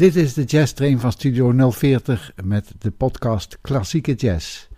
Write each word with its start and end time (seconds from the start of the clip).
Dit 0.00 0.16
is 0.16 0.34
de 0.34 0.44
Jazz 0.44 0.72
Train 0.72 1.00
van 1.00 1.12
Studio 1.12 1.70
040 1.70 2.32
met 2.44 2.72
de 2.78 2.90
podcast 2.90 3.58
Klassieke 3.60 4.14
Jazz. 4.14 4.68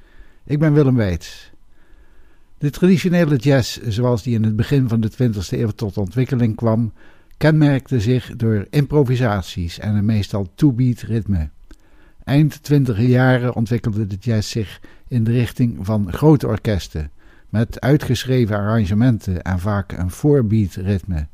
Ik 0.44 0.58
ben 0.58 0.72
Willem 0.72 0.94
Weits. 0.94 1.52
De 2.58 2.70
traditionele 2.70 3.36
jazz, 3.36 3.78
zoals 3.88 4.22
die 4.22 4.34
in 4.34 4.44
het 4.44 4.56
begin 4.56 4.88
van 4.88 5.00
de 5.00 5.10
20e 5.10 5.48
eeuw 5.48 5.68
tot 5.68 5.96
ontwikkeling 5.96 6.56
kwam, 6.56 6.92
kenmerkte 7.36 8.00
zich 8.00 8.36
door 8.36 8.66
improvisaties 8.70 9.78
en 9.78 9.94
een 9.94 10.04
meestal 10.04 10.48
two-beat 10.54 11.00
ritme. 11.00 11.48
Eind 12.24 12.62
20 12.62 13.00
jaren 13.00 13.54
ontwikkelde 13.54 14.06
de 14.06 14.16
jazz 14.20 14.50
zich 14.50 14.80
in 15.08 15.24
de 15.24 15.32
richting 15.32 15.78
van 15.80 16.12
grote 16.12 16.46
orkesten, 16.46 17.10
met 17.48 17.80
uitgeschreven 17.80 18.56
arrangementen 18.56 19.42
en 19.42 19.58
vaak 19.58 19.92
een 19.92 20.10
four-beat 20.10 20.74
ritme. 20.74 21.26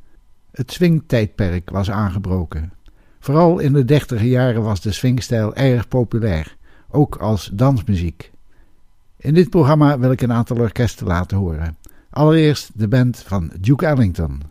Het 0.51 0.73
swingtijdperk 0.73 1.71
was 1.71 1.91
aangebroken. 1.91 2.77
Vooral 3.19 3.59
in 3.59 3.73
de 3.73 3.85
dertiger 3.85 4.27
jaren 4.27 4.63
was 4.63 4.81
de 4.81 4.93
swingstijl 4.93 5.55
erg 5.55 5.89
populair, 5.89 6.57
ook 6.91 7.17
als 7.17 7.51
dansmuziek. 7.53 8.33
In 9.17 9.35
dit 9.35 9.51
programma 9.51 9.99
wil 9.99 10.11
ik 10.11 10.21
een 10.21 10.33
aantal 10.33 10.57
orkesten 10.57 11.07
laten 11.07 11.37
horen. 11.37 11.77
Allereerst 12.11 12.71
de 12.75 12.89
band 12.89 13.19
van 13.19 13.53
Duke 13.61 13.87
Ellington. 13.87 14.43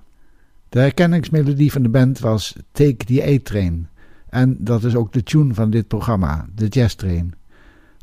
De 0.70 0.80
herkenningsmelodie 0.80 1.72
van 1.72 1.84
de 1.84 1.90
band 1.90 2.20
was 2.20 2.56
Take 2.72 3.06
the 3.06 3.36
A-Train. 3.36 3.88
En 4.30 4.58
dat 4.60 4.84
is 4.84 4.96
ook 4.96 5.14
de 5.14 5.24
tune 5.24 5.54
van 5.54 5.70
dit 5.70 5.88
programma, 5.88 6.46
de 6.56 6.68
Jazz 6.68 6.96
Train. 6.96 7.34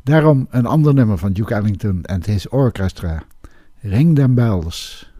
Daarom 0.03 0.47
een 0.49 0.65
ander 0.65 0.93
nummer 0.93 1.17
van 1.17 1.33
Duke 1.33 1.53
Ellington 1.53 2.03
en 2.03 2.21
his 2.25 2.49
orchestra. 2.49 3.23
Ring 3.81 4.15
them 4.15 4.35
bells. 4.35 5.13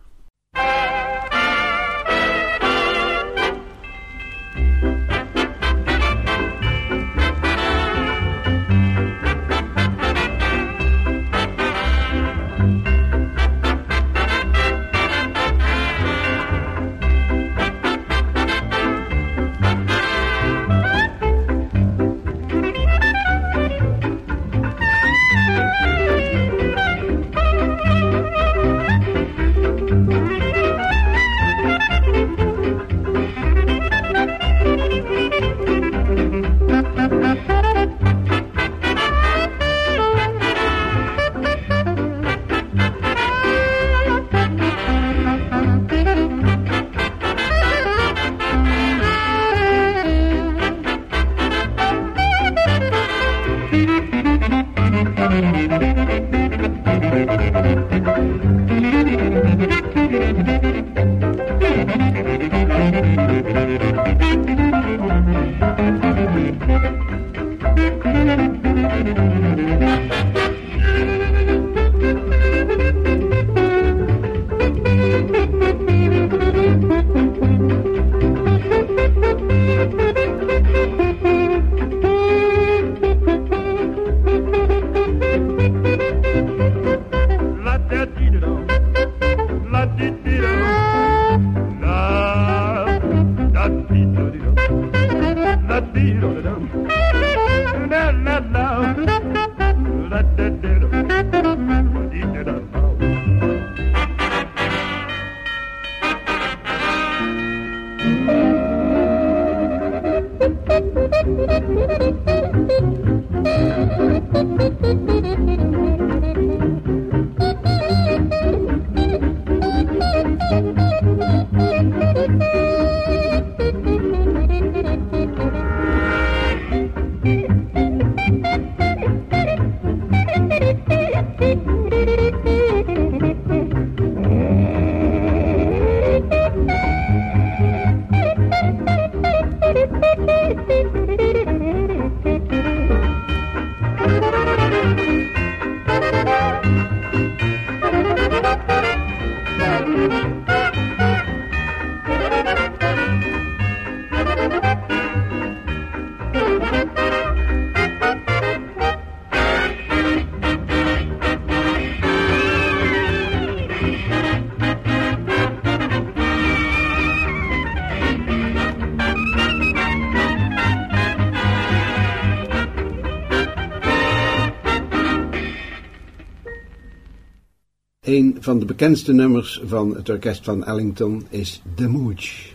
Van 178.46 178.60
de 178.60 178.66
bekendste 178.66 179.14
nummers 179.14 179.62
van 179.66 179.96
het 179.96 180.10
orkest 180.10 180.44
van 180.44 180.66
Ellington 180.66 181.26
is 181.30 181.62
The 181.76 181.88
Mooch. 181.88 182.55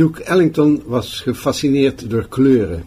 Duke 0.00 0.22
Ellington 0.22 0.82
was 0.86 1.20
gefascineerd 1.20 2.10
door 2.10 2.28
kleuren. 2.28 2.84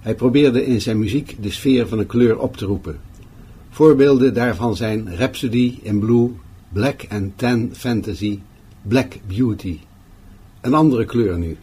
Hij 0.00 0.14
probeerde 0.14 0.66
in 0.66 0.80
zijn 0.80 0.98
muziek 0.98 1.36
de 1.40 1.50
sfeer 1.50 1.88
van 1.88 1.98
een 1.98 2.06
kleur 2.06 2.38
op 2.38 2.56
te 2.56 2.64
roepen. 2.64 3.00
Voorbeelden 3.70 4.34
daarvan 4.34 4.76
zijn 4.76 5.16
Rhapsody 5.16 5.78
in 5.82 5.98
Blue, 5.98 6.30
Black 6.72 7.06
and 7.08 7.38
Tan 7.38 7.70
Fantasy, 7.72 8.38
Black 8.82 9.12
Beauty. 9.26 9.78
Een 10.60 10.74
andere 10.74 11.04
kleur 11.04 11.38
nu, 11.38 11.56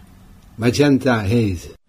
Magenta 0.56 1.21
Haze. 1.21 1.81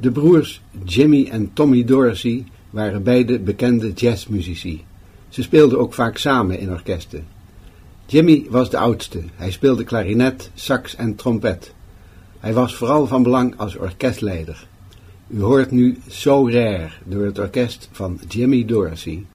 De 0.00 0.10
broers 0.10 0.60
Jimmy 0.84 1.28
en 1.30 1.52
Tommy 1.52 1.84
Dorsey 1.84 2.44
waren 2.70 3.02
beide 3.02 3.38
bekende 3.38 3.92
jazzmuzici. 3.92 4.84
Ze 5.28 5.42
speelden 5.42 5.78
ook 5.78 5.94
vaak 5.94 6.16
samen 6.16 6.58
in 6.58 6.70
orkesten. 6.70 7.26
Jimmy 8.06 8.46
was 8.50 8.70
de 8.70 8.78
oudste. 8.78 9.22
Hij 9.34 9.50
speelde 9.50 9.84
klarinet, 9.84 10.50
sax 10.54 10.96
en 10.96 11.14
trompet. 11.14 11.74
Hij 12.40 12.52
was 12.52 12.74
vooral 12.74 13.06
van 13.06 13.22
belang 13.22 13.54
als 13.56 13.76
orkestleider. 13.76 14.66
U 15.28 15.40
hoort 15.40 15.70
nu 15.70 15.98
So 16.08 16.48
Rare 16.48 16.90
door 17.04 17.24
het 17.24 17.38
orkest 17.38 17.88
van 17.92 18.20
Jimmy 18.28 18.64
Dorsey. 18.64 19.26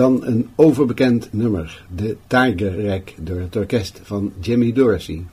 Dan 0.00 0.24
een 0.24 0.48
overbekend 0.56 1.28
nummer, 1.32 1.84
de 1.96 2.16
Tiger 2.26 2.86
Rack, 2.86 3.12
door 3.18 3.40
het 3.40 3.56
orkest 3.56 4.00
van 4.02 4.32
Jimmy 4.40 4.72
Dorsey. 4.72 5.24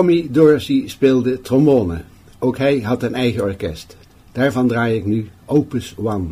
Tommy 0.00 0.28
Dorsey 0.30 0.88
speelde 0.88 1.40
trombone. 1.40 2.02
Ook 2.38 2.58
hij 2.58 2.80
had 2.80 3.02
een 3.02 3.14
eigen 3.14 3.42
orkest. 3.42 3.96
Daarvan 4.32 4.68
draai 4.68 4.96
ik 4.96 5.04
nu 5.04 5.28
Opus 5.44 5.94
One. 5.96 6.26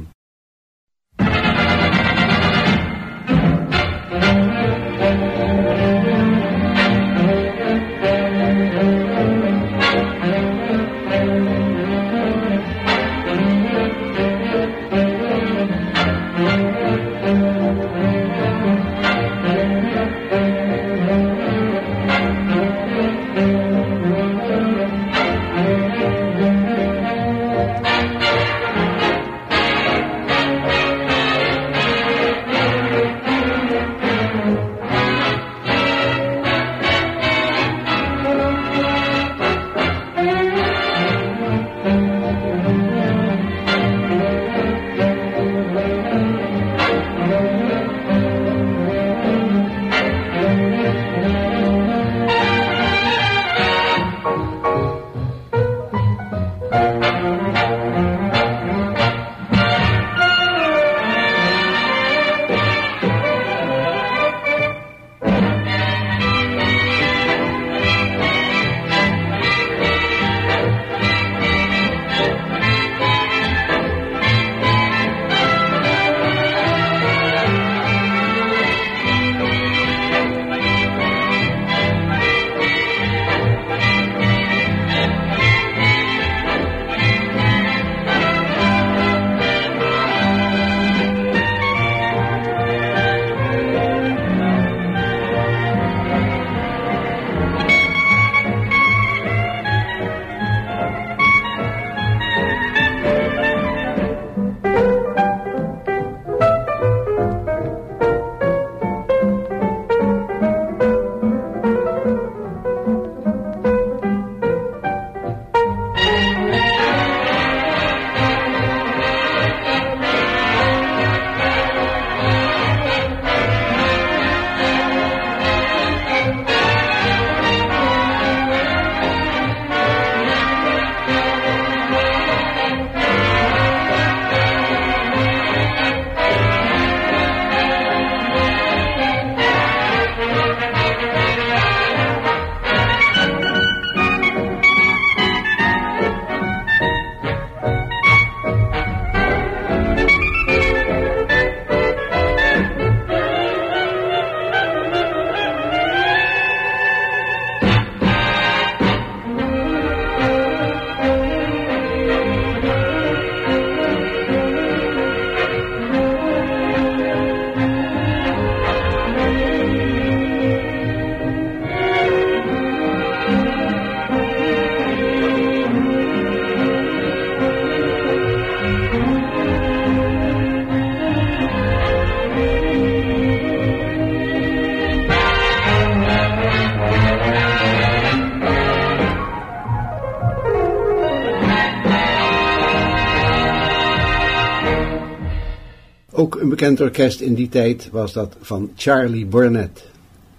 Bekend 196.59 196.81
orkest 196.81 197.21
in 197.21 197.35
die 197.35 197.49
tijd 197.49 197.89
was 197.93 198.13
dat 198.13 198.37
van 198.41 198.71
Charlie 198.77 199.27
Burnett. 199.27 199.85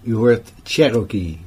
U 0.02 0.14
hoort 0.14 0.52
Cherokee. 0.62 1.38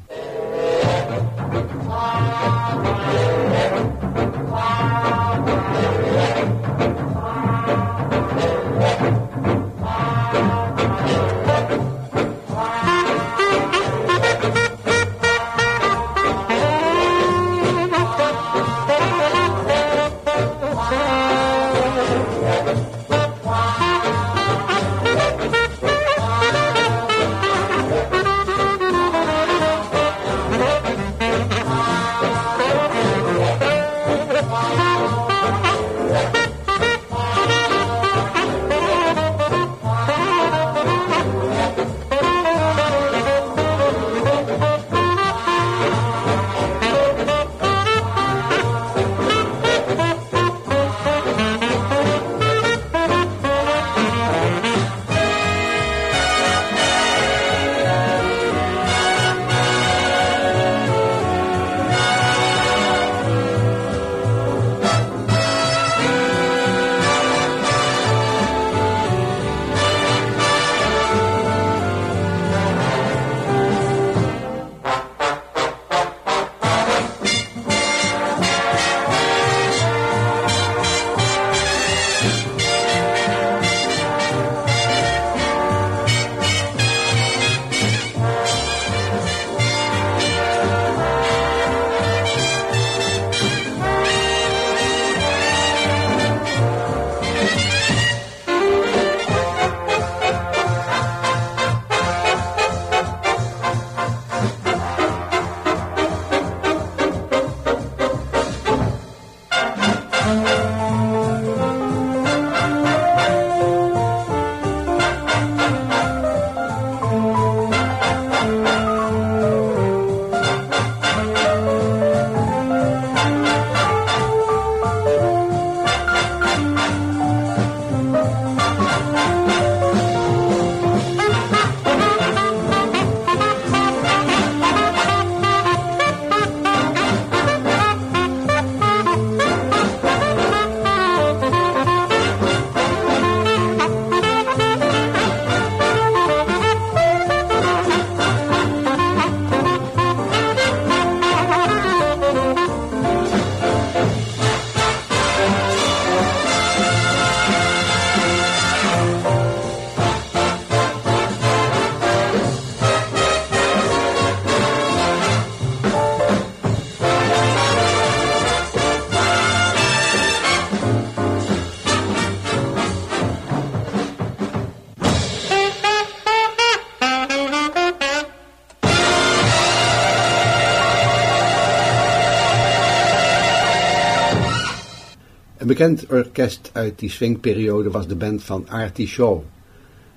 Een 185.64 185.70
bekend 185.70 186.06
orkest 186.10 186.70
uit 186.74 187.00
die 187.00 187.10
swingperiode 187.10 187.92
was 187.92 188.08
de 188.08 188.16
band 188.16 188.44
van 188.44 188.70
Artie 188.70 189.08
Shaw. 189.08 189.42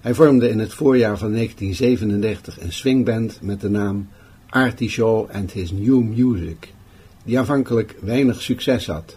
Hij 0.01 0.15
vormde 0.15 0.49
in 0.49 0.59
het 0.59 0.73
voorjaar 0.73 1.19
van 1.19 1.33
1937 1.33 2.61
een 2.61 2.73
swingband 2.73 3.39
met 3.43 3.61
de 3.61 3.71
naam 3.71 4.09
Artie 4.49 4.89
Shaw 4.89 5.31
and 5.33 5.53
His 5.53 5.71
New 5.71 6.03
Music, 6.03 6.73
die 7.25 7.39
aanvankelijk 7.39 7.97
weinig 8.01 8.43
succes 8.43 8.87
had. 8.87 9.17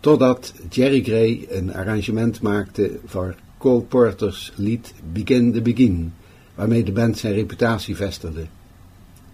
Totdat 0.00 0.54
Jerry 0.70 1.02
Gray 1.02 1.46
een 1.50 1.74
arrangement 1.74 2.40
maakte 2.40 2.98
voor 3.04 3.34
Cole 3.58 3.82
Porter's 3.82 4.52
lied 4.56 4.94
Begin 5.12 5.52
the 5.52 5.62
Begin, 5.62 6.12
waarmee 6.54 6.84
de 6.84 6.92
band 6.92 7.18
zijn 7.18 7.34
reputatie 7.34 7.96
vestigde. 7.96 8.46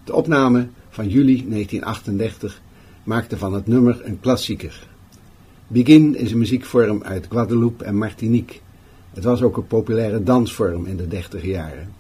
De 0.05 0.15
opname 0.15 0.69
van 0.91 1.09
juli 1.09 1.49
1938 1.49 2.61
maakte 3.03 3.37
van 3.37 3.53
het 3.55 3.67
nummer 3.67 4.01
een 4.05 4.21
klassieker. 4.21 4.89
Begin 5.73 6.17
is 6.17 6.33
een 6.33 6.39
muziekvorm 6.39 7.03
uit 7.03 7.27
Guadeloupe 7.29 7.85
en 7.85 7.97
Martinique. 7.97 8.59
Het 9.15 9.25
was 9.25 9.43
ook 9.43 9.57
een 9.57 9.67
populaire 9.67 10.23
dansvorm 10.23 10.87
in 10.87 10.97
de 10.97 11.09
dertig 11.09 11.45
jaren. 11.45 11.93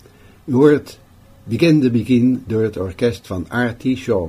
U 0.44 0.52
hoort 0.52 0.98
Begin 1.44 1.80
the 1.80 1.90
Begin 1.90 2.42
door 2.46 2.62
het 2.62 2.76
orkest 2.76 3.26
van 3.26 3.46
R.T. 3.48 3.96
Shaw. 3.96 4.28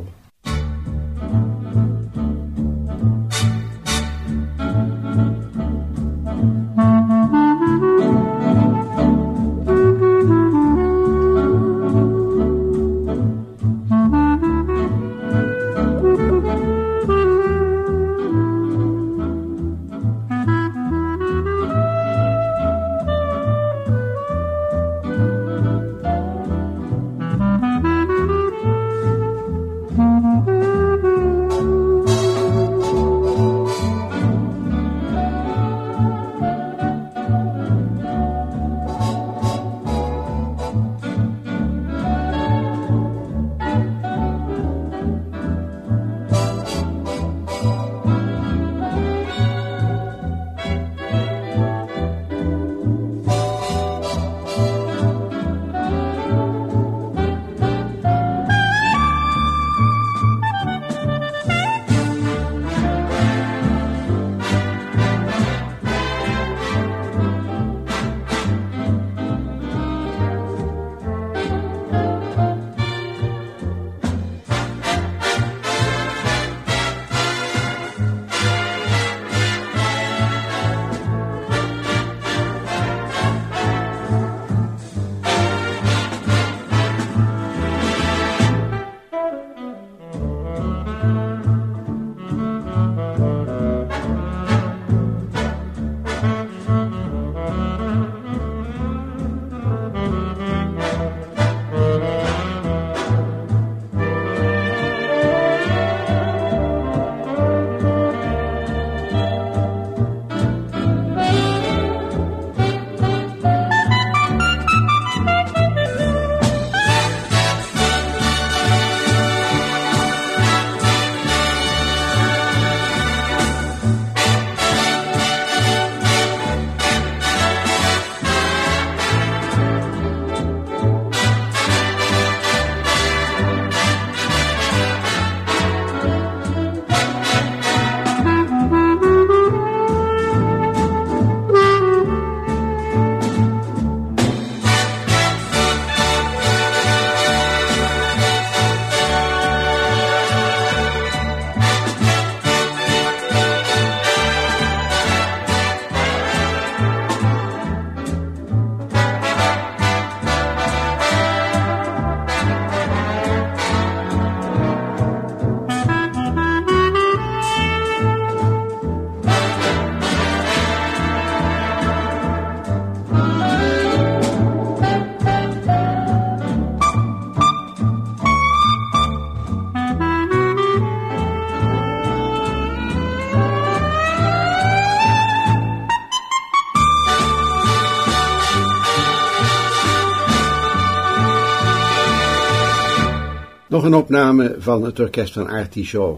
Nog 193.81 193.91
een 193.91 193.97
opname 193.97 194.55
van 194.59 194.83
het 194.83 194.99
orkest 194.99 195.33
van 195.33 195.47
Artie 195.47 195.85
Shaw, 195.85 196.17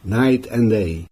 Night 0.00 0.50
and 0.50 0.70
Day. 0.70 1.04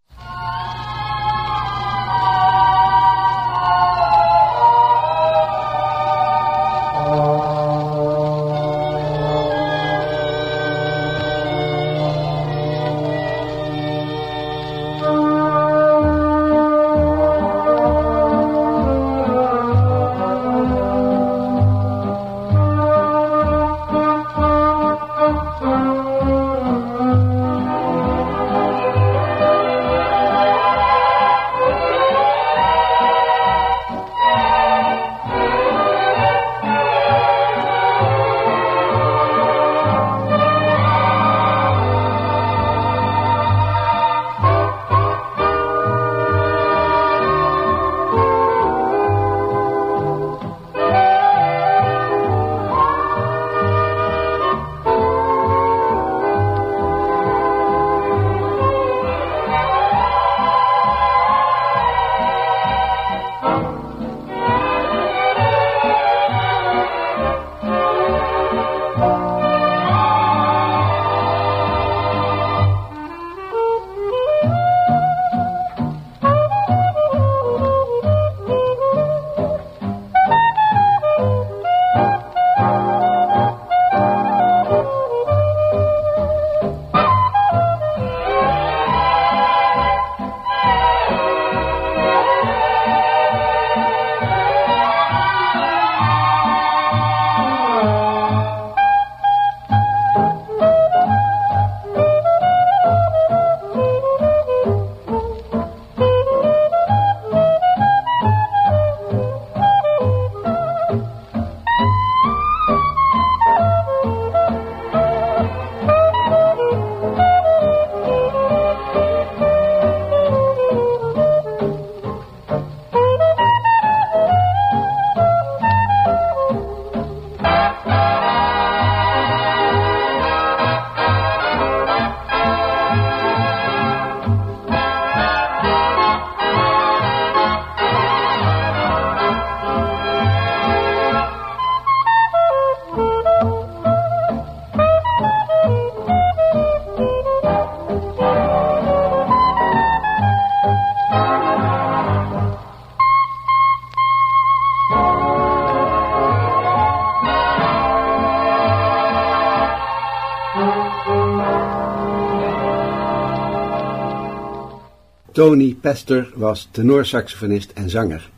Tony 165.32 165.76
Pester 165.80 166.32
was 166.34 166.68
tenorsaxofonist 166.70 167.70
en 167.74 167.90
zanger. 167.90 168.30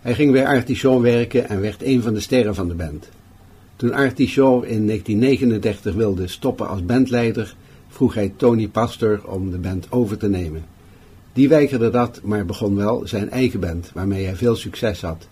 Hij 0.00 0.14
ging 0.14 0.32
bij 0.32 0.46
Artie 0.46 0.88
werken 1.00 1.48
en 1.48 1.60
werd 1.60 1.82
een 1.82 2.02
van 2.02 2.14
de 2.14 2.20
sterren 2.20 2.54
van 2.54 2.68
de 2.68 2.74
band. 2.74 3.08
Toen 3.76 3.92
Artie 3.92 4.28
in 4.66 4.86
1939 4.86 5.94
wilde 5.94 6.26
stoppen 6.26 6.68
als 6.68 6.84
bandleider, 6.84 7.54
vroeg 7.88 8.14
hij 8.14 8.32
Tony 8.36 8.68
Pastor 8.68 9.20
om 9.24 9.50
de 9.50 9.58
band 9.58 9.86
over 9.92 10.18
te 10.18 10.28
nemen. 10.28 10.64
Die 11.32 11.48
weigerde 11.48 11.90
dat, 11.90 12.20
maar 12.22 12.46
begon 12.46 12.76
wel 12.76 13.06
zijn 13.06 13.30
eigen 13.30 13.60
band, 13.60 13.90
waarmee 13.94 14.24
hij 14.24 14.36
veel 14.36 14.56
succes 14.56 15.00
had. 15.00 15.28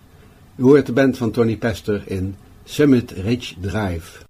U 0.56 0.62
hoort 0.62 0.86
de 0.86 0.92
band 0.92 1.16
van 1.16 1.30
Tony 1.30 1.56
Pester 1.56 2.02
in 2.06 2.34
Summit 2.64 3.10
Ridge 3.10 3.54
Drive. 3.60 4.23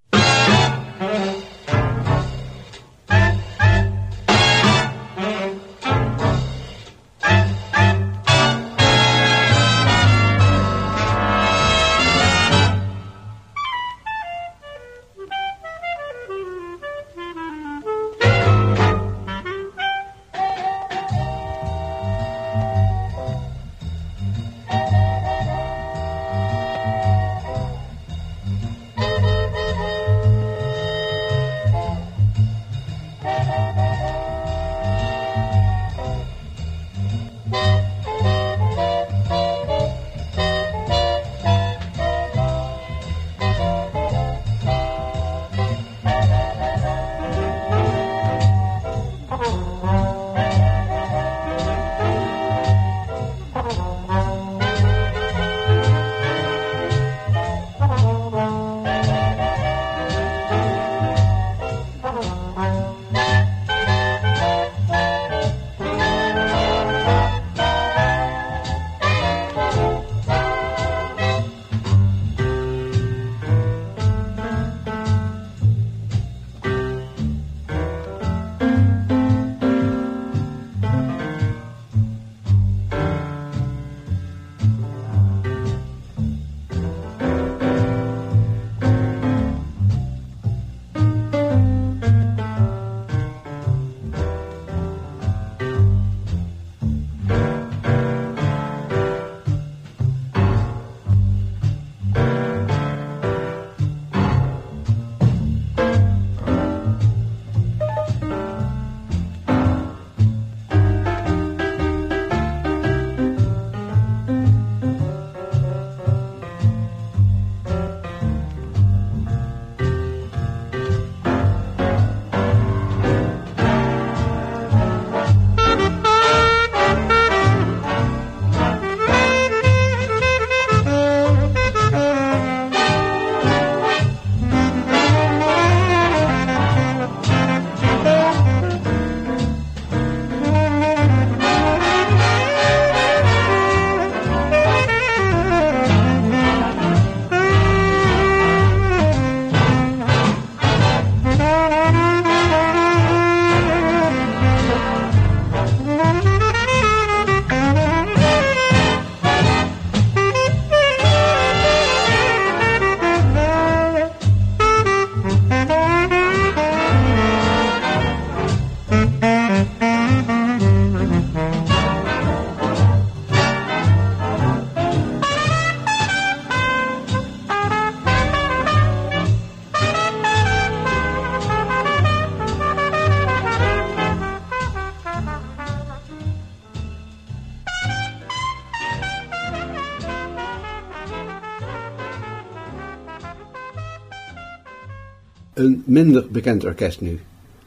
Een 195.54 195.82
minder 195.86 196.30
bekend 196.30 196.64
orkest 196.64 197.00
nu. 197.00 197.20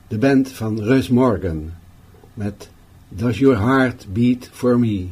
De 0.08 0.18
band 0.18 0.52
van 0.52 0.82
Russ 0.82 1.10
Morgan 1.10 1.72
met 2.34 2.70
Does 3.10 3.38
Your 3.38 3.58
Heart 3.58 4.06
Beat 4.14 4.50
For 4.52 4.80
Me? 4.80 5.08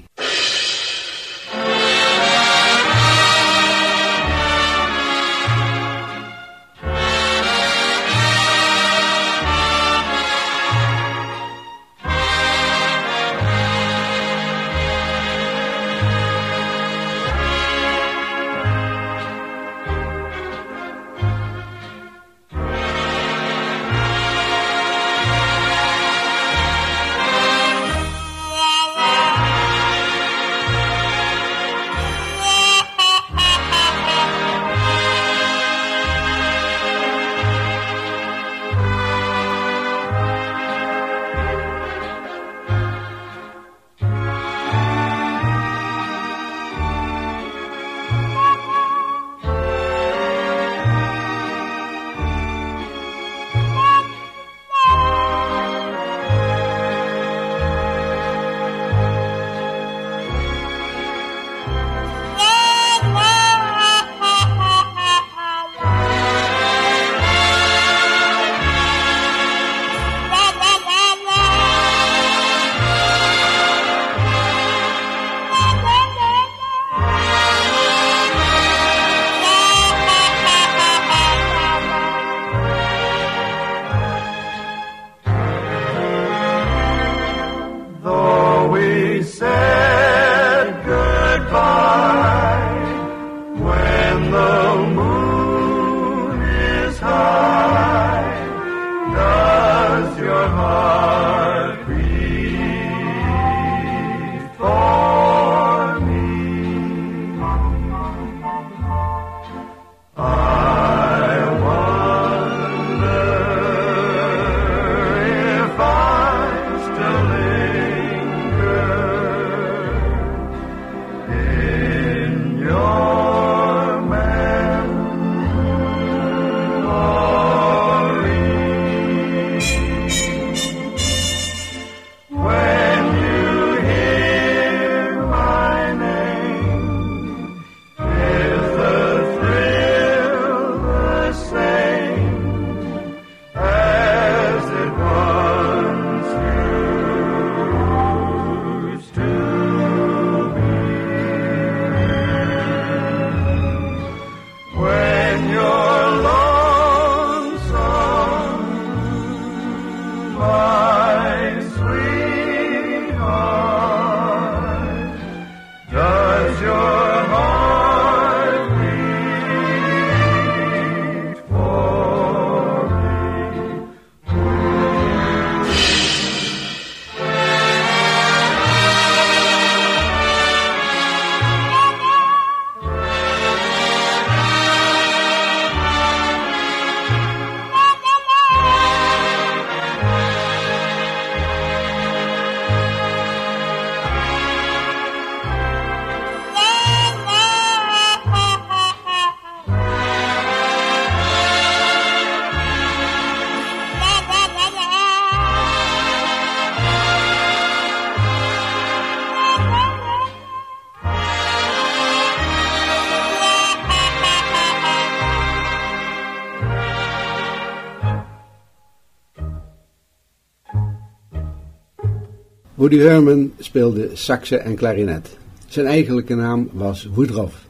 Woody 222.85 223.03
Herman 223.03 223.51
speelde 223.59 224.09
saxe 224.13 224.57
en 224.57 224.75
klarinet. 224.75 225.37
Zijn 225.67 225.85
eigenlijke 225.85 226.35
naam 226.35 226.69
was 226.71 227.09
Woodruff. 227.13 227.67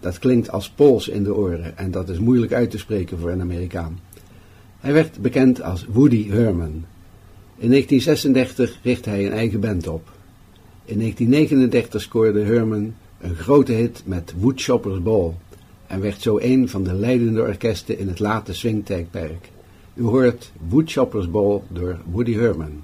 Dat 0.00 0.18
klinkt 0.18 0.50
als 0.50 0.70
Pools 0.70 1.08
in 1.08 1.22
de 1.22 1.34
oren 1.34 1.78
en 1.78 1.90
dat 1.90 2.08
is 2.08 2.18
moeilijk 2.18 2.52
uit 2.52 2.70
te 2.70 2.78
spreken 2.78 3.18
voor 3.18 3.30
een 3.30 3.40
Amerikaan. 3.40 4.00
Hij 4.80 4.92
werd 4.92 5.18
bekend 5.20 5.62
als 5.62 5.86
Woody 5.92 6.28
Herman. 6.28 6.84
In 7.56 7.70
1936 7.70 8.78
richtte 8.82 9.10
hij 9.10 9.26
een 9.26 9.32
eigen 9.32 9.60
band 9.60 9.86
op. 9.86 10.12
In 10.84 10.98
1939 10.98 12.00
scoorde 12.00 12.40
Herman 12.40 12.94
een 13.20 13.34
grote 13.34 13.72
hit 13.72 14.02
met 14.04 14.34
Woodchoppers 14.38 15.02
Ball 15.02 15.32
en 15.86 16.00
werd 16.00 16.22
zo 16.22 16.38
een 16.38 16.68
van 16.68 16.82
de 16.82 16.94
leidende 16.94 17.40
orkesten 17.40 17.98
in 17.98 18.08
het 18.08 18.18
late 18.18 18.54
swingtijdperk. 18.54 19.50
U 19.94 20.02
hoort 20.02 20.52
Woodchoppers 20.68 21.30
Ball 21.30 21.60
door 21.68 21.98
Woody 22.10 22.34
Herman. 22.34 22.82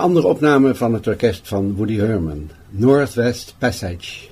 Andere 0.00 0.26
opname 0.26 0.74
van 0.74 0.94
het 0.94 1.06
orkest 1.06 1.48
van 1.48 1.74
Woody 1.74 1.96
Herman, 1.96 2.50
Northwest 2.70 3.54
Passage. 3.58 4.28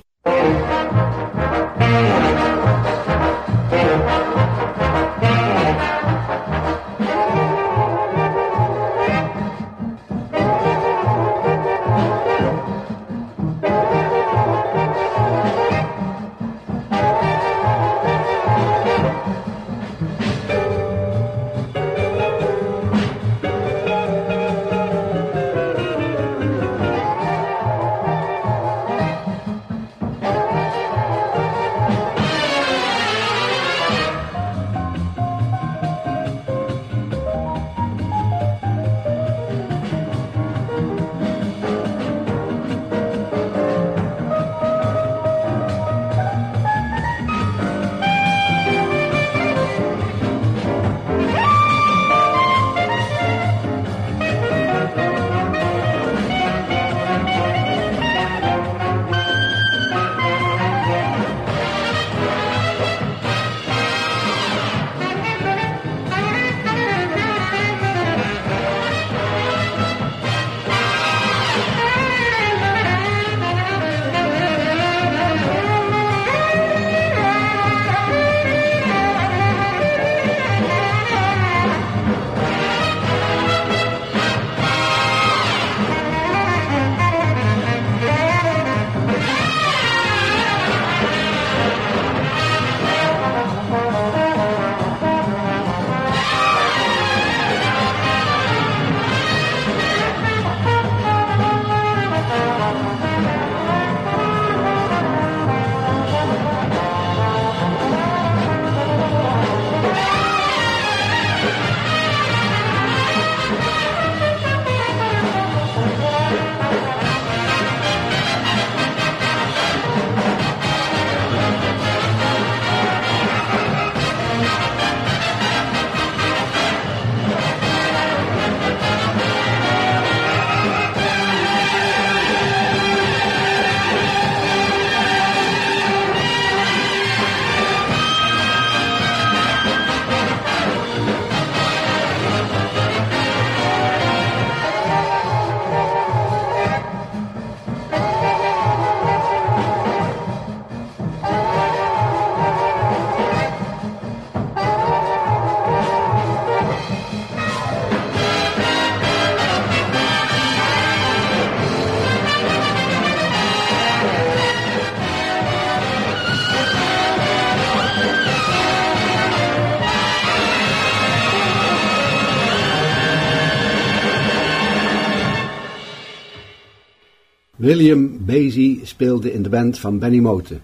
William 177.69 178.25
Basie 178.25 178.79
speelde 178.83 179.33
in 179.33 179.43
de 179.43 179.49
band 179.49 179.79
van 179.79 179.99
Benny 179.99 180.19
Moten. 180.19 180.61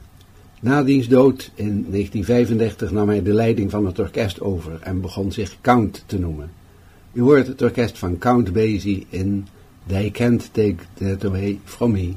Na 0.60 0.84
diens 0.84 1.08
dood 1.08 1.52
in 1.56 1.86
1935 1.90 2.92
nam 2.92 3.08
hij 3.08 3.24
de 3.24 3.34
leiding 3.34 3.72
van 3.72 3.86
het 3.86 4.00
orkest 4.00 4.42
over 4.42 4.80
en 4.82 5.02
begon 5.02 5.32
zich 5.32 5.56
Count 5.62 6.04
te 6.06 6.20
noemen. 6.20 6.52
U 7.14 7.22
hoort 7.22 7.48
het 7.48 7.62
orkest 7.62 7.98
van 7.98 8.18
Count 8.18 8.54
Basie 8.54 9.06
in 9.10 9.48
They 9.88 10.12
Can't 10.12 10.50
Take 10.52 10.76
That 10.94 11.26
Away 11.26 11.60
From 11.64 11.92
Me. 11.92 12.14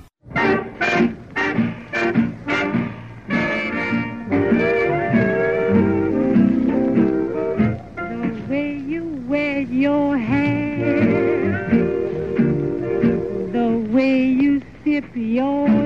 Scipio. 14.99 15.78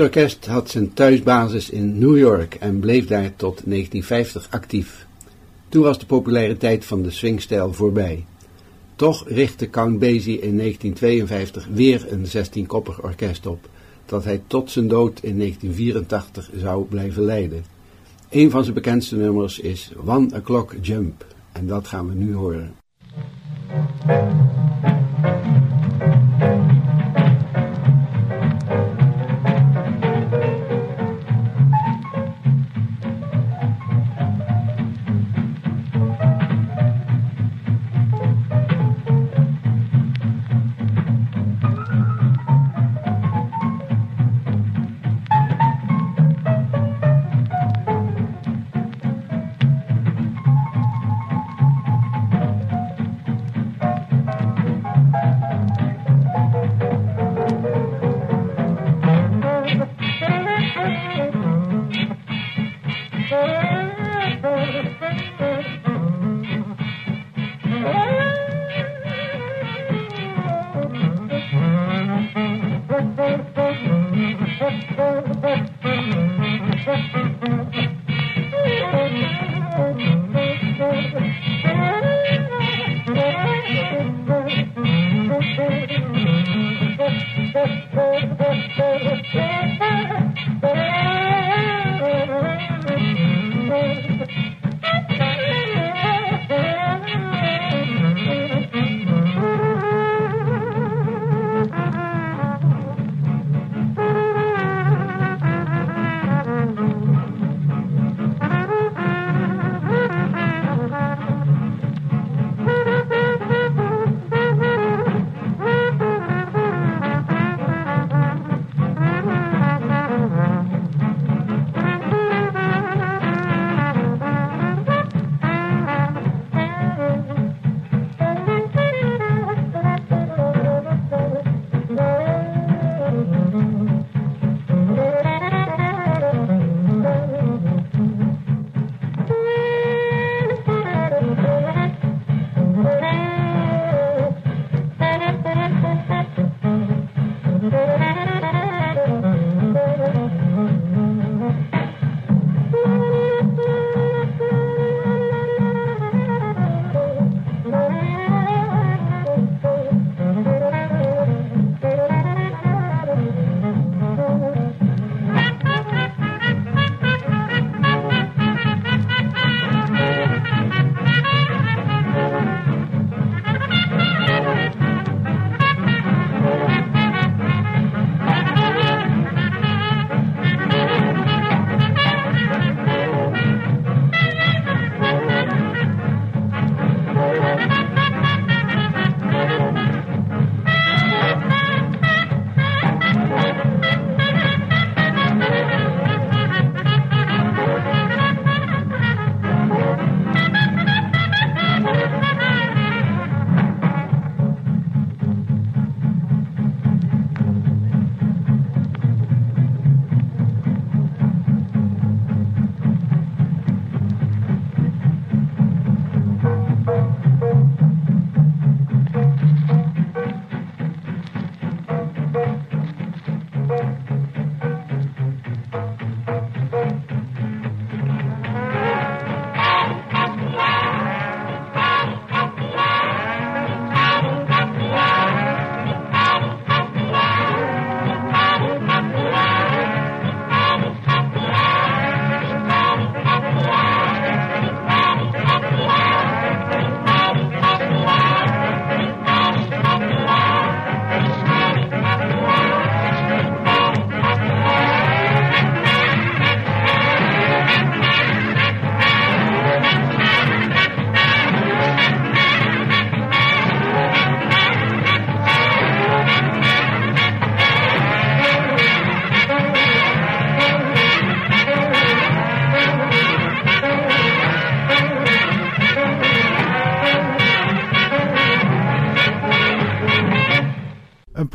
Orkest 0.00 0.46
had 0.46 0.70
zijn 0.70 0.92
thuisbasis 0.92 1.70
in 1.70 1.98
New 1.98 2.18
York 2.18 2.54
en 2.54 2.80
bleef 2.80 3.06
daar 3.06 3.36
tot 3.36 3.62
1950 3.64 4.46
actief. 4.50 5.06
Toen 5.68 5.82
was 5.82 5.98
de 5.98 6.06
populariteit 6.06 6.84
van 6.84 7.02
de 7.02 7.10
swingstijl 7.10 7.72
voorbij. 7.72 8.24
Toch 8.96 9.28
richtte 9.28 9.70
Count 9.70 9.98
Basie 9.98 10.40
in 10.40 10.56
1952 10.56 11.68
weer 11.72 12.06
een 12.12 12.26
16-koppig 12.26 13.02
orkest 13.02 13.46
op, 13.46 13.68
dat 14.06 14.24
hij 14.24 14.42
tot 14.46 14.70
zijn 14.70 14.88
dood 14.88 15.20
in 15.22 15.38
1984 15.38 16.50
zou 16.56 16.84
blijven 16.84 17.22
leiden. 17.22 17.64
Een 18.30 18.50
van 18.50 18.62
zijn 18.62 18.74
bekendste 18.74 19.16
nummers 19.16 19.58
is 19.58 19.92
One 20.06 20.36
O'Clock 20.36 20.74
Jump, 20.80 21.26
en 21.52 21.66
dat 21.66 21.88
gaan 21.88 22.08
we 22.08 22.14
nu 22.14 22.34
horen. 22.34 22.74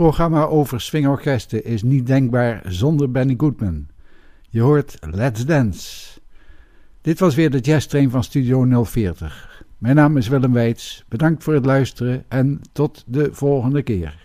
Programma 0.05 0.43
over 0.45 0.81
swingorkesten 0.81 1.63
is 1.63 1.83
niet 1.83 2.07
denkbaar 2.07 2.61
zonder 2.67 3.11
Benny 3.11 3.33
Goodman. 3.37 3.87
Je 4.49 4.61
hoort 4.61 4.97
Let's 5.11 5.45
Dance. 5.45 6.19
Dit 7.01 7.19
was 7.19 7.35
weer 7.35 7.49
de 7.49 7.59
jazztrain 7.59 8.09
van 8.09 8.23
Studio 8.23 8.83
040. 8.83 9.63
Mijn 9.77 9.95
naam 9.95 10.17
is 10.17 10.27
Willem 10.27 10.53
Weits. 10.53 11.03
Bedankt 11.07 11.43
voor 11.43 11.53
het 11.53 11.65
luisteren 11.65 12.25
en 12.27 12.61
tot 12.71 13.03
de 13.07 13.29
volgende 13.31 13.81
keer. 13.81 14.24